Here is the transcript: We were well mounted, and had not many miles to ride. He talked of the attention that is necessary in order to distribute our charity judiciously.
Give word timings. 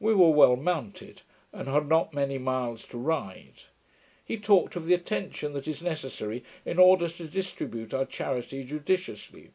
We 0.00 0.14
were 0.14 0.30
well 0.30 0.56
mounted, 0.56 1.20
and 1.52 1.68
had 1.68 1.88
not 1.90 2.14
many 2.14 2.38
miles 2.38 2.84
to 2.86 2.96
ride. 2.96 3.64
He 4.24 4.38
talked 4.38 4.76
of 4.76 4.86
the 4.86 4.94
attention 4.94 5.52
that 5.52 5.68
is 5.68 5.82
necessary 5.82 6.42
in 6.64 6.78
order 6.78 7.06
to 7.06 7.28
distribute 7.28 7.92
our 7.92 8.06
charity 8.06 8.64
judiciously. 8.64 9.50